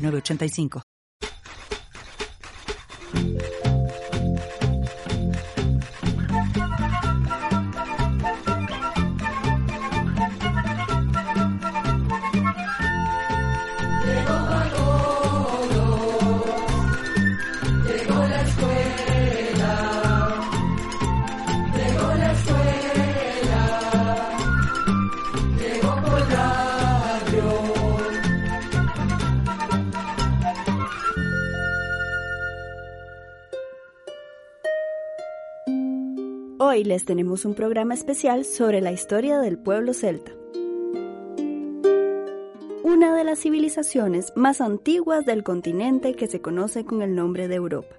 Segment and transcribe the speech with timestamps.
[0.00, 0.89] 985.
[36.70, 40.30] Hoy les tenemos un programa especial sobre la historia del pueblo celta.
[42.84, 47.56] Una de las civilizaciones más antiguas del continente que se conoce con el nombre de
[47.56, 47.96] Europa.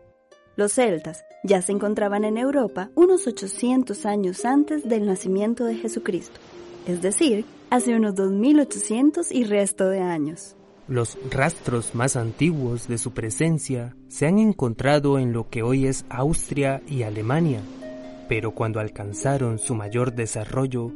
[0.55, 6.39] Los celtas ya se encontraban en Europa unos 800 años antes del nacimiento de Jesucristo,
[6.87, 10.55] es decir, hace unos 2800 y resto de años.
[10.87, 16.05] Los rastros más antiguos de su presencia se han encontrado en lo que hoy es
[16.07, 17.59] Austria y Alemania,
[18.31, 20.89] pero cuando alcanzaron su mayor desarrollo,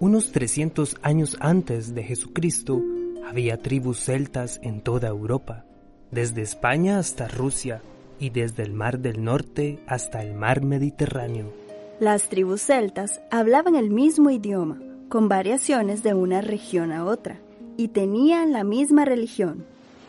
[0.00, 2.82] unos 300 años antes de Jesucristo,
[3.24, 5.64] había tribus celtas en toda Europa,
[6.10, 7.80] desde España hasta Rusia
[8.18, 11.52] y desde el Mar del Norte hasta el Mar Mediterráneo.
[12.00, 17.38] Las tribus celtas hablaban el mismo idioma, con variaciones de una región a otra,
[17.76, 19.64] y tenían la misma religión.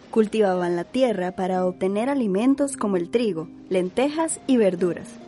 [0.09, 5.20] Cultivaban la tierra para obtener alimentos como el trigo, lentejas y verduras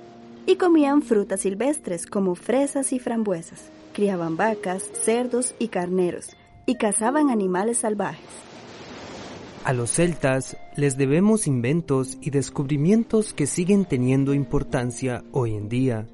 [0.45, 3.69] y comían frutas silvestres como fresas y frambuesas.
[3.93, 6.29] Criaban vacas, cerdos y carneros
[6.65, 8.25] y cazaban animales salvajes.
[9.63, 16.07] A los celtas les debemos inventos y descubrimientos que siguen teniendo importancia hoy en día.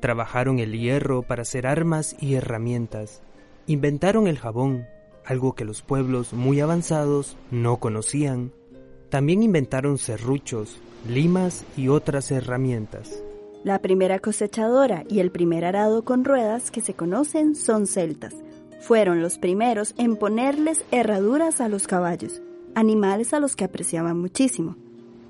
[0.00, 3.22] Trabajaron el hierro para hacer armas y herramientas.
[3.66, 4.86] Inventaron el jabón,
[5.24, 8.52] algo que los pueblos muy avanzados no conocían.
[9.10, 13.22] También inventaron serruchos, limas y otras herramientas.
[13.64, 18.34] La primera cosechadora y el primer arado con ruedas que se conocen son celtas.
[18.80, 22.40] Fueron los primeros en ponerles herraduras a los caballos,
[22.76, 24.76] animales a los que apreciaban muchísimo.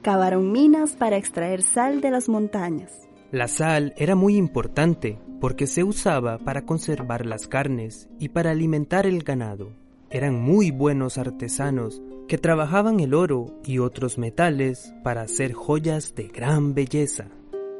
[0.02, 3.08] Cavaron minas para extraer sal de las montañas.
[3.32, 9.06] La sal era muy importante porque se usaba para conservar las carnes y para alimentar
[9.06, 9.72] el ganado.
[10.10, 16.28] Eran muy buenos artesanos que trabajaban el oro y otros metales para hacer joyas de
[16.28, 17.28] gran belleza.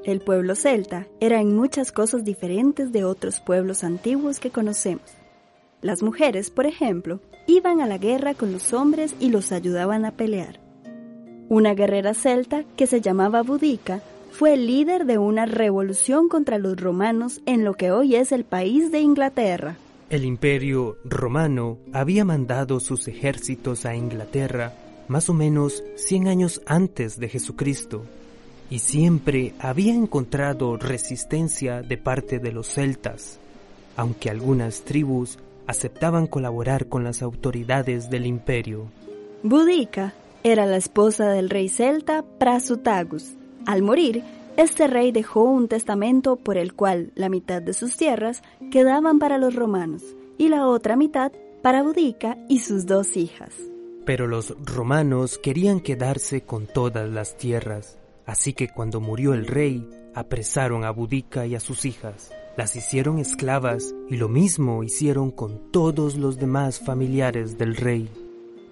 [0.04, 5.02] El pueblo celta era en muchas cosas diferentes de otros pueblos antiguos que conocemos.
[5.82, 10.12] Las mujeres, por ejemplo, iban a la guerra con los hombres y los ayudaban a
[10.12, 10.60] pelear.
[11.48, 14.00] Una guerrera celta que se llamaba Budica
[14.30, 18.44] fue el líder de una revolución contra los romanos en lo que hoy es el
[18.44, 19.76] país de Inglaterra.
[20.10, 24.74] El imperio romano había mandado sus ejércitos a Inglaterra
[25.08, 28.04] más o menos 100 años antes de Jesucristo
[28.70, 33.38] y siempre había encontrado resistencia de parte de los celtas,
[33.96, 38.86] aunque algunas tribus aceptaban colaborar con las autoridades del imperio.
[39.42, 43.34] Budica era la esposa del rey celta Prasutagus.
[43.66, 44.22] Al morir,
[44.56, 49.38] este rey dejó un testamento por el cual la mitad de sus tierras quedaban para
[49.38, 50.02] los romanos
[50.36, 53.52] y la otra mitad para Budica y sus dos hijas.
[54.04, 59.88] Pero los romanos querían quedarse con todas las tierras Así que cuando murió el rey,
[60.14, 65.72] apresaron a Budica y a sus hijas, las hicieron esclavas y lo mismo hicieron con
[65.72, 68.10] todos los demás familiares del rey.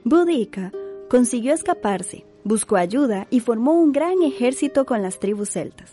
[0.04, 0.72] Budica
[1.08, 5.90] consiguió escaparse, buscó ayuda y formó un gran ejército con las tribus celtas.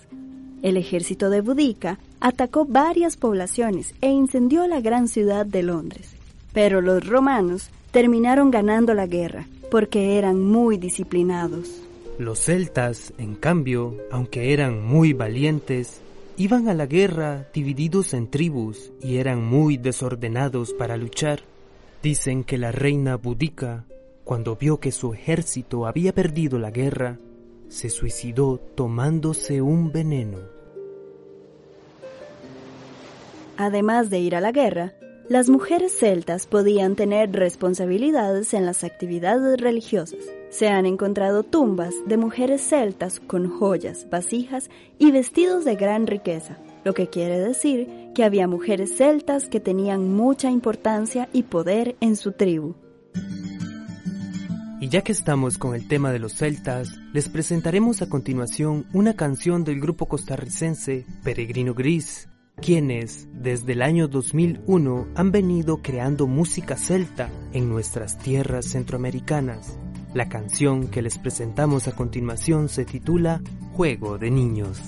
[0.62, 6.18] El ejército de Budica atacó varias poblaciones e incendió la gran ciudad de Londres.
[6.51, 11.82] Pero los romanos terminaron ganando la guerra porque eran muy disciplinados.
[12.19, 16.00] Los celtas, en cambio, aunque eran muy valientes,
[16.38, 21.42] iban a la guerra divididos en tribus y eran muy desordenados para luchar.
[22.04, 23.86] Dicen que la reina Budica,
[24.24, 27.18] cuando vio que su ejército había perdido la guerra,
[27.68, 30.38] se suicidó tomándose un veneno.
[33.57, 34.94] Además de ir a la guerra,
[35.30, 40.19] las mujeres celtas podían tener responsabilidades en las actividades religiosas
[40.54, 44.70] Se han encontrado tumbas de mujeres celtas con joyas, vasijas
[45.00, 50.14] y vestidos de gran riqueza, lo que quiere decir que había mujeres celtas que tenían
[50.14, 52.76] mucha importancia y poder en su tribu.
[54.80, 59.16] Y ya que estamos con el tema de los celtas, les presentaremos a continuación una
[59.16, 62.30] canción del grupo costarricense Peregrino Gris,
[62.62, 69.80] quienes desde el año 2001 han venido creando música celta en nuestras tierras centroamericanas.
[70.13, 73.42] La canción que les presentamos a continuación se titula
[73.74, 74.80] Juego de Niños.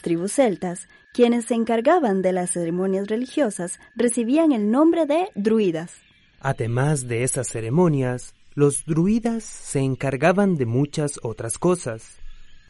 [0.00, 5.92] Tribus celtas, quienes se encargaban de las ceremonias religiosas recibían el nombre de druidas.
[6.40, 12.18] Además de esas ceremonias, los druidas se encargaban de muchas otras cosas.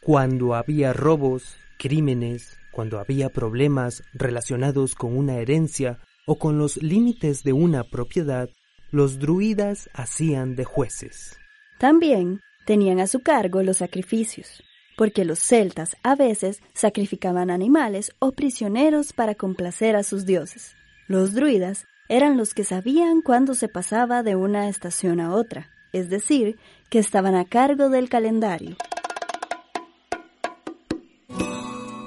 [0.01, 7.43] Cuando había robos, crímenes, cuando había problemas relacionados con una herencia o con los límites
[7.43, 8.49] de una propiedad,
[8.91, 11.37] los druidas hacían de jueces.
[11.79, 14.63] También tenían a su cargo los sacrificios
[14.97, 20.75] porque los celtas a veces sacrificaban animales o prisioneros para complacer a sus dioses.
[21.07, 26.09] Los druidas eran los que sabían cuándo se pasaba de una estación a otra, es
[26.09, 26.57] decir,
[26.89, 28.75] que estaban a cargo del calendario.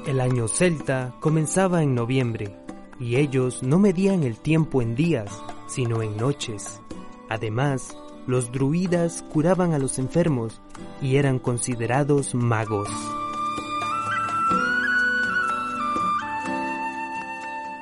[0.07, 2.57] El año celta comenzaba en noviembre,
[3.01, 6.81] y ellos no medían el tiempo en días, sino en noches.
[7.29, 7.97] Además,
[8.27, 10.61] los druidas curaban a los enfermos
[11.01, 12.89] y eran considerados magos.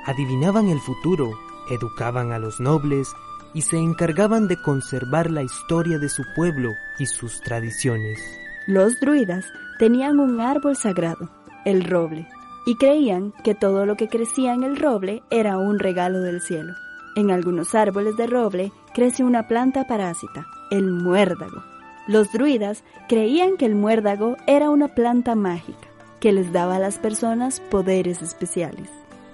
[0.05, 1.33] adivinaban el futuro,
[1.71, 3.15] educaban a los nobles
[3.53, 8.21] y se encargaban de conservar la historia de su pueblo y sus tradiciones.
[8.67, 9.47] Los druidas
[9.79, 11.31] tenían un árbol sagrado,
[11.65, 12.29] el roble,
[12.67, 16.75] y creían que todo lo que crecía en el roble era un regalo del cielo.
[17.17, 21.63] En algunos árboles de roble crece una planta parásita, el muérdago.
[22.07, 25.89] Los druidas creían que el muérdago era una planta mágica
[26.21, 28.89] que les daba a las personas poderes especiales.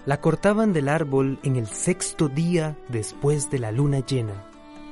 [0.07, 4.45] La cortaban del árbol en el sexto día después de la luna llena,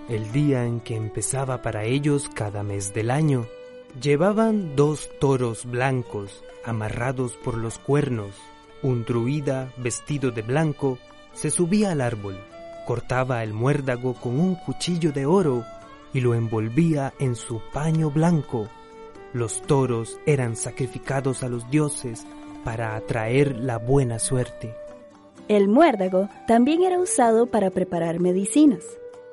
[0.09, 3.47] el día en que empezaba para ellos cada mes del año.
[4.01, 8.35] Llevaban dos toros blancos amarrados por los cuernos.
[8.83, 10.99] Un druida vestido de blanco
[11.33, 12.39] se subía al árbol,
[12.89, 15.63] cortaba el muérdago con un cuchillo de oro
[16.15, 18.67] y lo envolvía en su paño blanco.
[19.35, 22.27] Los toros eran sacrificados a los dioses
[22.65, 24.75] para atraer la buena suerte.
[25.49, 28.87] El muérdago también era usado para preparar medicinas,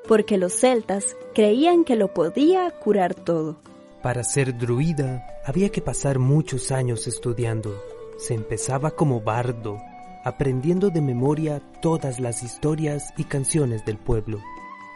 [0.05, 3.55] porque los celtas creían que lo podía curar todo.
[4.03, 7.81] Para ser druida había que pasar muchos años estudiando.
[8.17, 9.77] Se empezaba como bardo,
[10.25, 14.41] aprendiendo de memoria todas las historias y canciones del pueblo.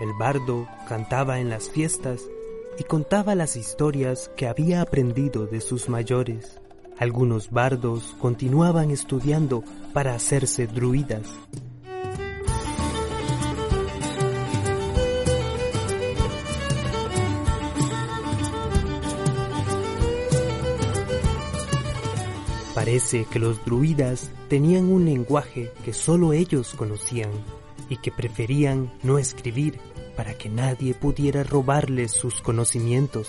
[0.01, 2.24] El bardo cantaba en las fiestas
[2.79, 6.59] y contaba las historias que había aprendido de sus mayores.
[6.98, 11.27] Algunos bardos continuaban estudiando para hacerse druidas.
[22.79, 27.29] Parece que los druidas tenían un lenguaje que solo ellos conocían
[27.89, 29.81] y que preferían no escribir
[30.15, 33.27] para que nadie pudiera robarles sus conocimientos.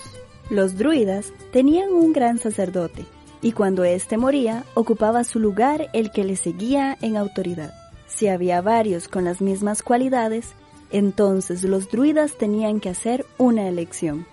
[0.49, 3.03] Los druidas tenían un gran sacerdote
[3.41, 7.73] y cuando éste moría ocupaba su lugar el que le seguía en autoridad.
[8.07, 10.53] Si había varios con las mismas cualidades,
[10.91, 14.25] entonces los druidas tenían que hacer una elección.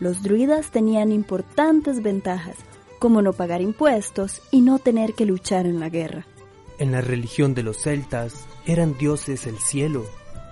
[0.00, 2.56] Los druidas tenían importantes ventajas
[3.04, 6.26] como no pagar impuestos y no tener que luchar en la guerra.
[6.78, 10.06] En la religión de los celtas eran dioses el cielo,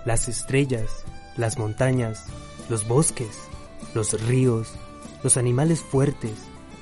[0.05, 1.03] las estrellas,
[1.35, 2.27] las montañas,
[2.69, 3.39] los bosques,
[3.95, 4.75] los ríos,
[5.23, 6.33] los animales fuertes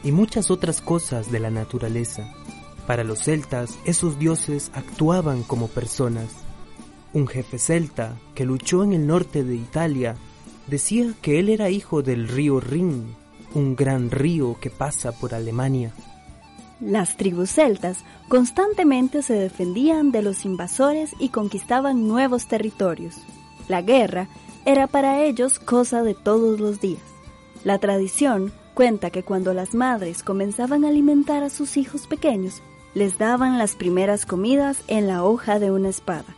[0.03, 2.29] y muchas otras cosas de la naturaleza.
[2.85, 6.27] Para los celtas esos dioses actuaban como personas.
[7.13, 10.17] Un jefe celta que luchó en el norte de Italia
[10.67, 13.20] decía que él era hijo del río Rin
[13.53, 15.91] un gran río que pasa por Alemania.
[16.79, 23.15] Las tribus celtas constantemente se defendían de los invasores y conquistaban nuevos territorios.
[23.67, 24.27] La guerra
[24.65, 27.01] era para ellos cosa de todos los días.
[27.63, 32.63] La tradición cuenta que cuando las madres comenzaban a alimentar a sus hijos pequeños,
[32.96, 36.36] les daban las primeras comidas en la hoja de una espada,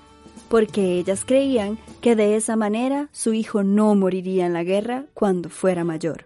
[0.49, 5.49] porque ellas creían que de esa manera su hijo no moriría en la guerra cuando
[5.49, 6.25] fuera mayor.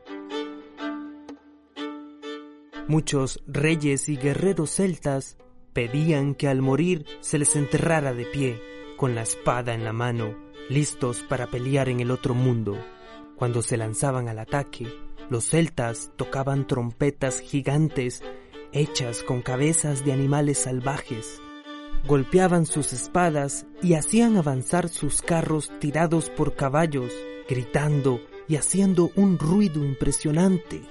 [2.87, 5.37] Muchos reyes y guerreros celtas
[5.73, 8.61] pedían que al morir se les enterrara de pie,
[8.95, 10.35] con la espada en la mano,
[10.69, 12.77] listos para pelear en el otro mundo.
[13.35, 14.87] Cuando se lanzaban al ataque,
[15.29, 18.23] los celtas tocaban trompetas gigantes
[18.71, 21.41] hechas con cabezas de animales salvajes.
[22.07, 27.11] Golpeaban sus espadas y hacían avanzar sus carros tirados por caballos,
[27.49, 30.81] gritando y haciendo un ruido impresionante.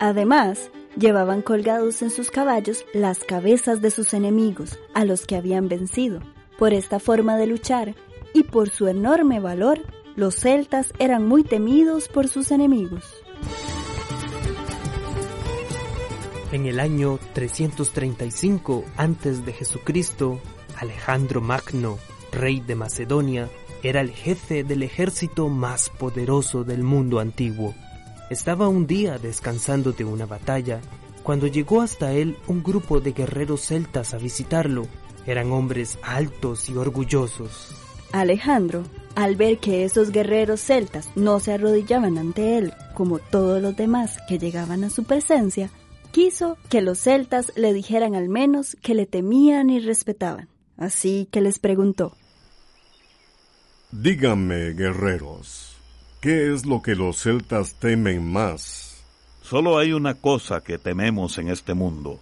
[0.00, 5.68] Además, Llevaban colgados en sus caballos las cabezas de sus enemigos, a los que habían
[5.68, 6.20] vencido.
[6.58, 7.94] Por esta forma de luchar
[8.32, 9.82] y por su enorme valor,
[10.14, 13.04] los celtas eran muy temidos por sus enemigos.
[16.50, 20.40] En el año 335 antes de Jesucristo,
[20.78, 21.98] Alejandro Magno,
[22.32, 23.50] rey de Macedonia,
[23.82, 27.74] era el jefe del ejército más poderoso del mundo antiguo.
[28.28, 30.80] Estaba un día descansando de una batalla
[31.22, 34.86] cuando llegó hasta él un grupo de guerreros celtas a visitarlo.
[35.26, 37.68] Eran hombres altos y orgullosos.
[38.12, 38.82] Alejandro,
[39.14, 44.18] al ver que esos guerreros celtas no se arrodillaban ante él como todos los demás
[44.28, 45.70] que llegaban a su presencia,
[46.10, 50.48] quiso que los celtas le dijeran al menos que le temían y respetaban.
[50.76, 52.16] Así que les preguntó.
[53.92, 55.75] Díganme, guerreros,
[56.26, 58.96] ¿Qué es lo que los celtas temen más?
[59.42, 62.18] Solo hay una cosa que tememos en este mundo.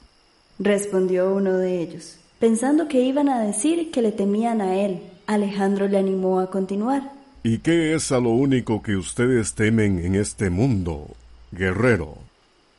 [0.59, 2.19] Respondió uno de ellos.
[2.39, 7.13] Pensando que iban a decir que le temían a él, Alejandro le animó a continuar.
[7.45, 11.07] ¿Y qué es a lo único que ustedes temen en este mundo,
[11.51, 12.19] guerrero?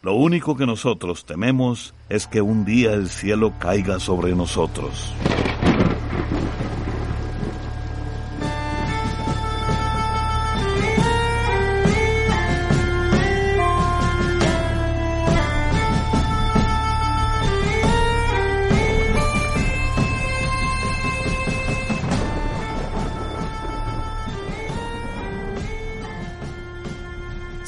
[0.03, 5.11] Lo único que nosotros tememos es que un día el cielo caiga sobre nosotros.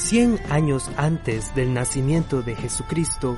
[0.08, 3.36] Cien años antes del nacimiento de Jesucristo,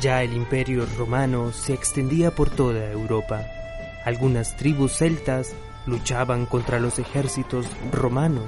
[0.00, 3.44] ya el imperio romano se extendía por toda Europa.
[4.04, 5.56] Algunas tribus celtas
[5.86, 8.44] luchaban contra los ejércitos romanos,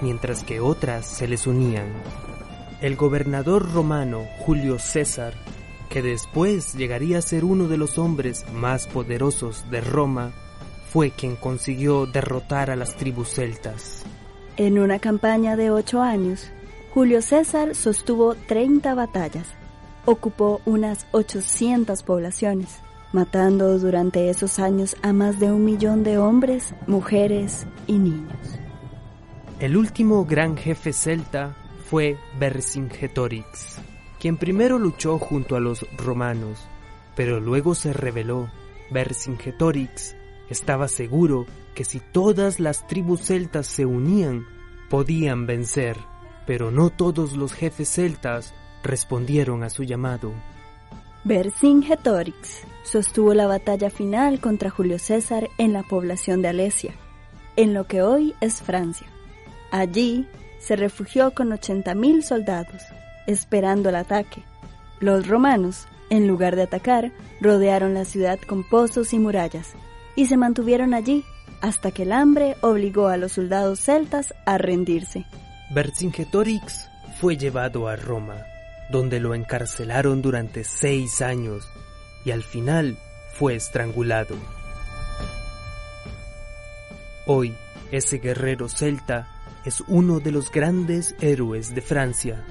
[0.00, 1.88] mientras que otras se les unían.
[2.80, 5.34] El gobernador romano Julio César,
[5.88, 10.30] que después llegaría a ser uno de los hombres más poderosos de Roma,
[10.92, 14.04] fue quien consiguió derrotar a las tribus celtas.
[14.56, 16.52] En una campaña de ocho años,
[16.92, 19.46] Julio César sostuvo 30 batallas,
[20.06, 22.80] ocupó unas 800 poblaciones,
[23.12, 28.58] matando durante esos años a más de un millón de hombres, mujeres y niños.
[29.60, 31.54] El último gran jefe celta
[31.88, 33.78] fue Vercingetorix,
[34.18, 36.66] quien primero luchó junto a los romanos,
[37.14, 38.50] pero luego se rebeló.
[38.90, 40.16] Vercingetorix
[40.48, 44.44] estaba seguro que si todas las tribus celtas se unían,
[44.88, 45.96] podían vencer,
[46.46, 50.32] pero no todos los jefes celtas respondieron a su llamado.
[51.24, 56.94] Vercingetorix sostuvo la batalla final contra Julio César en la población de Alesia,
[57.56, 59.06] en lo que hoy es Francia.
[59.70, 60.26] Allí
[60.58, 62.82] se refugió con 80.000 soldados,
[63.26, 64.42] esperando el ataque.
[64.98, 69.72] Los romanos, en lugar de atacar, rodearon la ciudad con pozos y murallas,
[70.16, 71.24] y se mantuvieron allí
[71.60, 75.26] hasta que el hambre obligó a los soldados celtas a rendirse.
[75.72, 78.38] Vercingetorix fue llevado a Roma,
[78.90, 81.70] donde lo encarcelaron durante seis años
[82.24, 82.98] y al final
[83.34, 84.34] fue estrangulado.
[87.24, 87.54] Hoy,
[87.92, 89.28] ese guerrero celta
[89.64, 92.44] es uno de los grandes héroes de Francia.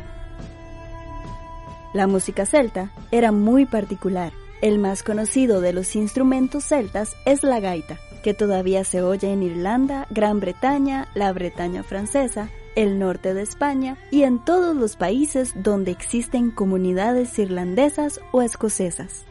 [1.94, 4.32] La música celta era muy particular.
[4.62, 9.44] El más conocido de los instrumentos celtas es la gaita, que todavía se oye en
[9.44, 15.54] Irlanda, Gran Bretaña, la Bretaña francesa, el norte de España y en todos los países
[15.54, 19.26] donde existen comunidades irlandesas o escocesas.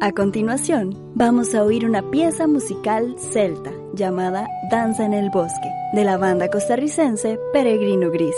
[0.00, 6.04] A continuación, vamos a oír una pieza musical celta llamada Danza en el Bosque, de
[6.04, 8.34] la banda costarricense Peregrino Gris.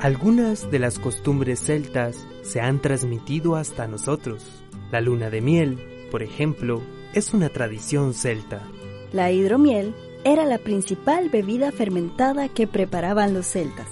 [0.00, 4.64] Algunas de las costumbres celtas se han transmitido hasta nosotros.
[4.90, 6.80] La luna de miel, por ejemplo,
[7.12, 8.62] es una tradición celta.
[9.12, 13.88] La hidromiel era la principal bebida fermentada que preparaban los celtas,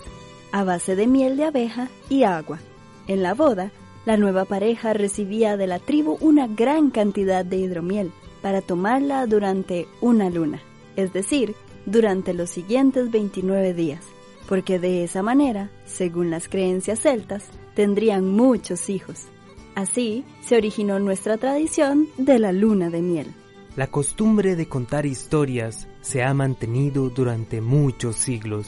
[0.50, 2.58] a base de miel de abeja y agua.
[3.06, 3.70] En la boda,
[4.06, 9.86] la nueva pareja recibía de la tribu una gran cantidad de hidromiel para tomarla durante
[10.00, 10.62] una luna,
[10.96, 14.00] es decir, durante los siguientes 29 días,
[14.48, 19.26] porque de esa manera, según las creencias celtas, tendrían muchos hijos.
[19.74, 23.34] Así se originó nuestra tradición de la luna de miel.
[23.76, 28.66] La costumbre de contar historias se ha mantenido durante muchos siglos,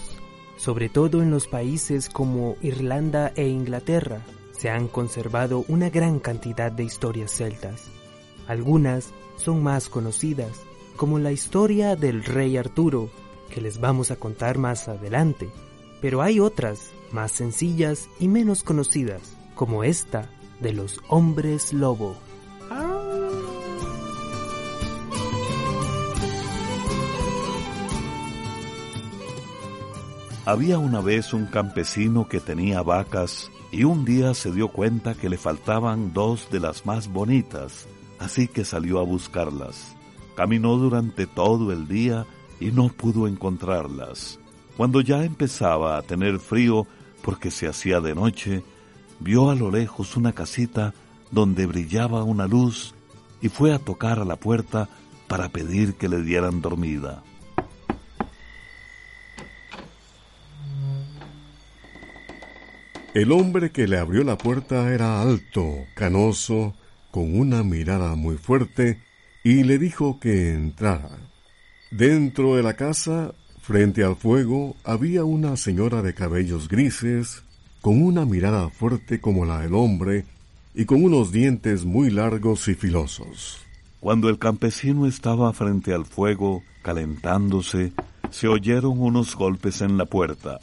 [0.57, 4.21] sobre todo en los países como Irlanda e Inglaterra.
[4.53, 7.91] Se han conservado una gran cantidad de historias celtas.
[8.47, 10.61] Algunas son más conocidas,
[10.97, 13.09] como la historia del rey Arturo,
[13.51, 15.51] que les vamos a contar más adelante,
[16.01, 22.17] pero hay otras más sencillas y menos conocidas, como esta de los hombres lobo.
[30.47, 35.29] Había una vez un campesino que tenía vacas y un día se dio cuenta que
[35.29, 37.87] le faltaban dos de las más bonitas,
[38.19, 39.95] así que salió a buscarlas.
[40.35, 42.27] Caminó durante todo el día
[42.61, 44.39] y no pudo encontrarlas.
[44.77, 46.87] Cuando ya empezaba a tener frío
[47.23, 48.63] porque se hacía de noche,
[49.19, 50.95] vio a lo lejos una casita
[51.31, 52.95] donde brillaba una luz
[53.41, 54.89] y fue a tocar a la puerta
[55.27, 57.23] para pedir que le dieran dormida.
[63.13, 66.75] El hombre que le abrió la puerta era alto, canoso,
[67.11, 69.03] con una mirada muy fuerte,
[69.43, 71.30] y le dijo que entrara.
[71.91, 77.43] Dentro de la casa, frente al fuego, había una señora de cabellos grises,
[77.81, 80.25] con una mirada fuerte como la del hombre
[80.73, 83.59] y con unos dientes muy largos y filosos.
[83.99, 87.93] Cuando el campesino estaba frente al fuego, calentándose,
[88.31, 90.61] se oyeron unos golpes en la puerta.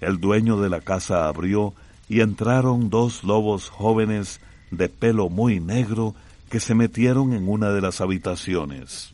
[0.00, 1.72] El dueño de la casa abrió
[2.08, 4.40] y entraron dos lobos jóvenes
[4.72, 6.16] de pelo muy negro
[6.50, 9.13] que se metieron en una de las habitaciones.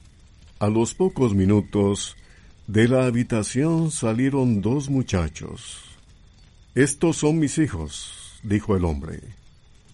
[0.61, 2.19] A los pocos minutos,
[2.67, 5.81] de la habitación salieron dos muchachos.
[6.75, 9.21] Estos son mis hijos, dijo el hombre,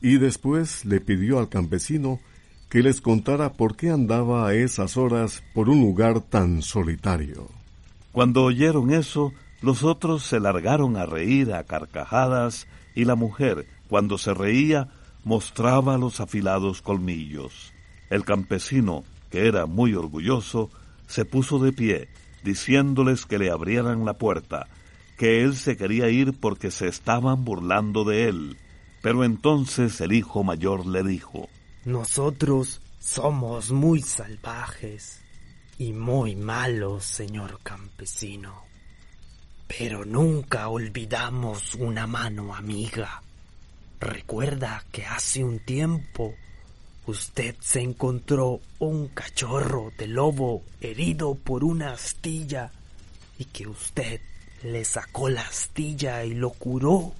[0.03, 2.19] y después le pidió al campesino
[2.69, 7.49] que les contara por qué andaba a esas horas por un lugar tan solitario.
[8.11, 14.19] Cuando oyeron eso, los otros se largaron a reír a carcajadas y la mujer, cuando
[14.19, 14.89] se reía,
[15.23, 17.73] mostraba los afilados colmillos.
[18.11, 19.05] El campesino,
[19.37, 20.71] era muy orgulloso,
[21.07, 22.09] se puso de pie,
[22.43, 24.67] diciéndoles que le abrieran la puerta,
[25.19, 28.57] que él se quería ir porque se estaban burlando de él.
[29.03, 31.49] Pero entonces el hijo mayor le dijo,
[31.85, 35.21] Nosotros somos muy salvajes
[35.79, 38.65] y muy malos, señor campesino.
[39.67, 43.23] Pero nunca olvidamos una mano amiga.
[44.01, 46.35] Recuerda que hace un tiempo
[47.07, 52.71] usted se encontró un cachorro de lobo herido por una astilla
[53.39, 54.21] y que usted
[54.63, 57.13] le sacó la astilla y lo curó.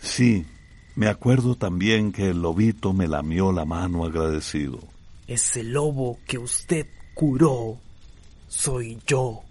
[0.00, 0.46] Sí,
[0.94, 4.80] me acuerdo también que el lobito me lamió la mano agradecido.
[5.26, 7.78] Ese lobo que usted curó
[8.48, 9.42] soy yo.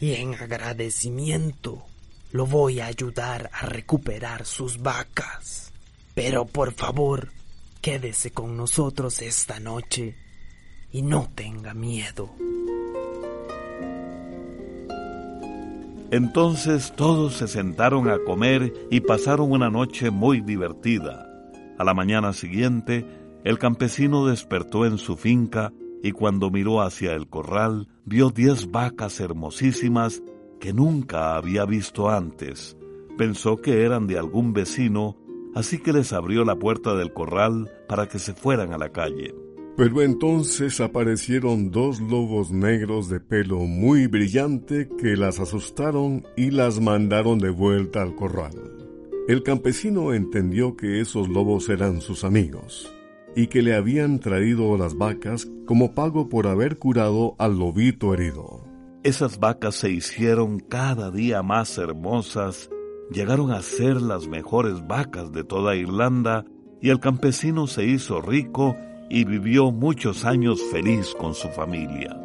[0.00, 1.84] Y en agradecimiento
[2.32, 5.72] lo voy a ayudar a recuperar sus vacas.
[6.14, 7.30] Pero por favor,
[7.84, 10.16] quédese con nosotros esta noche
[10.90, 12.30] y no tenga miedo.
[16.10, 21.28] Entonces todos se sentaron a comer y pasaron una noche muy divertida.
[21.76, 23.04] A la mañana siguiente,
[23.44, 25.70] el campesino despertó en su finca
[26.02, 30.22] y cuando miró hacia el corral, vio diez vacas hermosísimas
[30.58, 32.78] que nunca había visto antes.
[33.18, 35.18] Pensó que eran de algún vecino
[35.54, 39.34] así que les abrió la puerta del corral para que se fueran a la calle.
[39.76, 46.80] Pero entonces aparecieron dos lobos negros de pelo muy brillante que las asustaron y las
[46.80, 48.52] mandaron de vuelta al corral.
[49.26, 52.94] El campesino entendió que esos lobos eran sus amigos
[53.34, 58.64] y que le habían traído las vacas como pago por haber curado al lobito herido.
[59.02, 62.70] Esas vacas se hicieron cada día más hermosas
[63.10, 66.44] llegaron a ser las mejores vacas de toda Irlanda
[66.80, 68.76] y el campesino se hizo rico
[69.08, 72.20] y vivió muchos años feliz con su familia.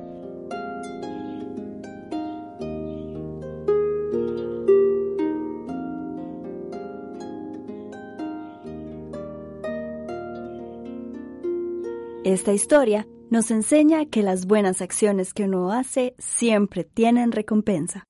[12.24, 18.06] Esta historia nos enseña que las buenas acciones que uno hace siempre tienen recompensa.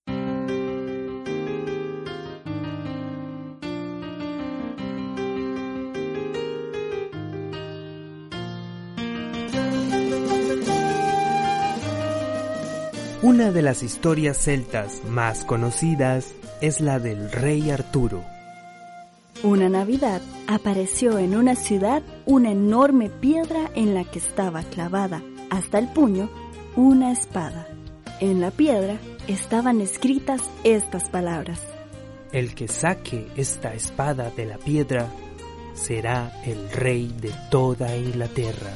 [13.21, 18.23] Una de las historias celtas más conocidas es la del rey Arturo.
[19.43, 25.79] Una Navidad apareció en una ciudad una enorme piedra en la que estaba clavada hasta
[25.79, 26.29] el puño
[26.77, 27.67] una espada.
[28.21, 31.59] En la piedra estaban escritas estas palabras.
[32.31, 35.09] El que saque esta espada de la piedra
[35.73, 38.71] será el rey de toda Inglaterra.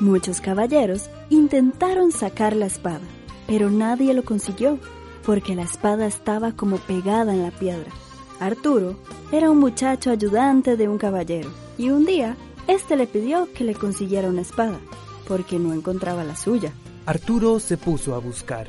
[0.00, 3.04] Muchos caballeros intentaron sacar la espada,
[3.46, 4.78] pero nadie lo consiguió,
[5.24, 7.90] porque la espada estaba como pegada en la piedra.
[8.40, 8.96] Arturo
[9.32, 12.36] era un muchacho ayudante de un caballero, y un día
[12.68, 14.78] éste le pidió que le consiguiera una espada,
[15.26, 16.72] porque no encontraba la suya.
[17.06, 18.68] Arturo se puso a buscar.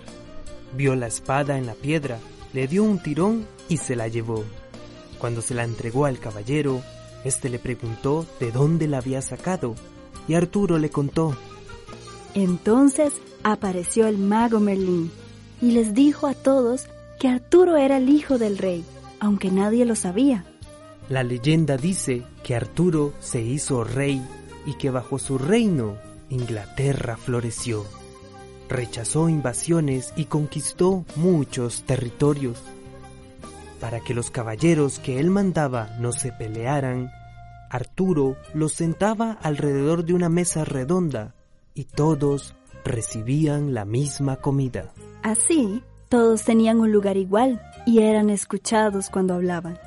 [0.75, 2.19] Vio la espada en la piedra,
[2.53, 4.43] le dio un tirón y se la llevó.
[5.19, 6.81] Cuando se la entregó al caballero,
[7.23, 9.75] éste le preguntó de dónde la había sacado,
[10.27, 11.35] y Arturo le contó.
[12.35, 13.13] Entonces
[13.51, 15.11] apareció el mago Merlín
[15.61, 16.87] y les dijo a todos
[17.19, 18.83] que Arturo era el hijo del rey,
[19.19, 20.45] aunque nadie lo sabía.
[21.09, 24.21] La leyenda dice que Arturo se hizo rey
[24.65, 25.97] y que bajo su reino
[26.29, 27.85] Inglaterra floreció.
[28.69, 32.61] Rechazó invasiones y conquistó muchos territorios.
[33.79, 37.11] Para que los caballeros que él mandaba no se pelearan,
[37.69, 41.33] Arturo los sentaba alrededor de una mesa redonda
[41.73, 42.55] y todos
[42.87, 44.93] recibían la misma comida.
[45.23, 49.77] Así, todos tenían un lugar igual y eran escuchados cuando hablaban.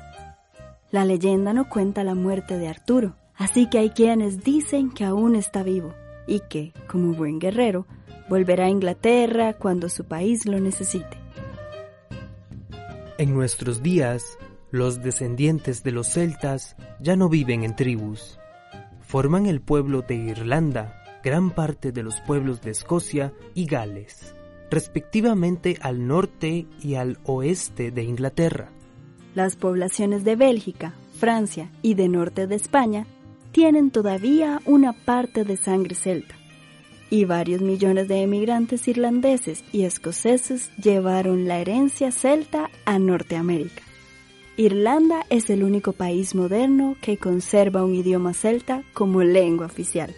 [0.91, 5.35] La leyenda no cuenta la muerte de Arturo, así que hay quienes dicen que aún
[5.35, 5.93] está vivo
[6.27, 7.87] y que, como buen guerrero,
[8.29, 11.17] volverá a Inglaterra cuando su país lo necesite.
[13.17, 14.37] En nuestros días,
[14.71, 18.39] los descendientes de los celtas ya no viven en tribus.
[19.01, 24.33] Forman el pueblo de Irlanda, gran parte de los pueblos de Escocia y Gales,
[24.69, 28.69] respectivamente al norte y al oeste de Inglaterra.
[29.35, 33.05] Las poblaciones de Bélgica, Francia y de norte de España
[33.51, 36.35] tienen todavía una parte de sangre celta,
[37.09, 43.83] y varios millones de emigrantes irlandeses y escoceses llevaron la herencia celta a Norteamérica.
[44.57, 50.13] Irlanda es el único país moderno que conserva un idioma celta como lengua oficial.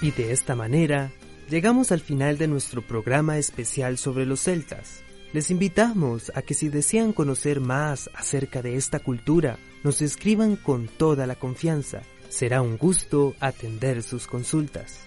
[0.00, 1.10] Y de esta manera,
[1.50, 5.02] llegamos al final de nuestro programa especial sobre los celtas.
[5.32, 10.86] Les invitamos a que si desean conocer más acerca de esta cultura, nos escriban con
[10.86, 12.02] toda la confianza.
[12.28, 15.00] Será un gusto atender sus consultas.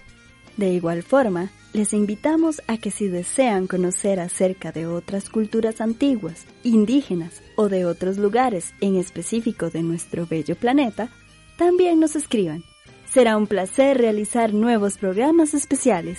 [0.58, 6.44] De igual forma, les invitamos a que si desean conocer acerca de otras culturas antiguas,
[6.62, 11.08] indígenas o de otros lugares en específico de nuestro bello planeta,
[11.56, 12.62] también nos escriban
[13.12, 16.18] Será un placer realizar nuevos programas especiales.